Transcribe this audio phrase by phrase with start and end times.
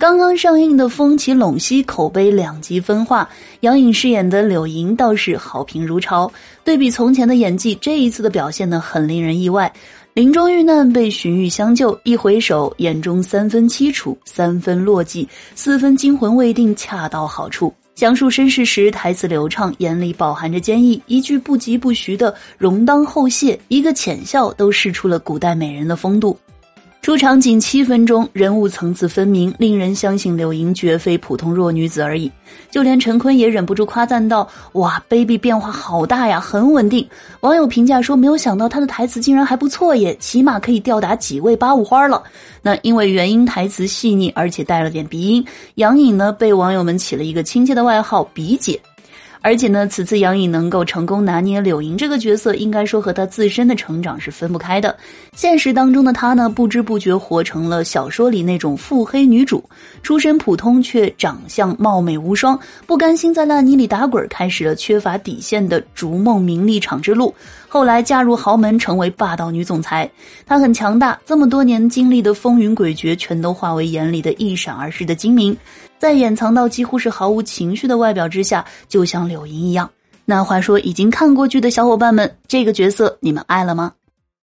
[0.00, 3.28] 刚刚上映的《风起陇西》口碑两极分化，
[3.60, 6.32] 杨颖饰演的柳莹倒是好评如潮。
[6.64, 9.70] 对比从前的演技，这一次的表现呢很令人意外。
[10.14, 17.70] 临终遇难被荀彧相救，一回首，眼中三分凄楚，三分落寂，四分惊魂未定，恰到好处。
[17.94, 26.34] 讲述身世时，台词流畅，眼里饱含着坚毅，一句不疾不徐的“容当后谢”，一个浅笑，都试出了古代美人的风度。
[27.10, 32.30] 出场仅七分钟，人物层次分明，令人相信柳莹绝非普通弱女子而已。
[32.70, 37.04] 就连陈坤也忍不住夸赞道：“哇，baby 变化好大呀，很稳定。”
[37.42, 42.22] 网友评价说：“没有想到他的台词竟然还不错耶，起码可以吊打几位八五花了。”
[42.62, 48.80] 那因为原音台词细腻，而且带了点鼻音，杨颖呢被网友们起了一个亲切的外号“鼻姐”。
[49.42, 54.94] 而且呢，此次杨颖能够成功拿捏柳莹这个角色，应该说和她自身的成长是分不开的。
[55.34, 59.64] 现实当中的她呢，不知不觉活成了小说里那种腹黑女主，
[60.02, 67.34] 出身普通却长相貌美无双，不甘心在烂泥里打滚，开始了缺乏底线的逐梦名利场之路。
[67.66, 70.10] 后来嫁入豪门，成为霸道女总裁。
[70.44, 75.56] 她很强大，这么多年经历的风云诡谲，全都化为眼里的一闪而逝的精明。
[76.00, 79.88] 在掩藏到几乎是毫无情绪的外表之下，就像柳莹一样。
[80.24, 83.92] 那话说，已经看过剧的小伙伴们，这个角色你们爱了吗？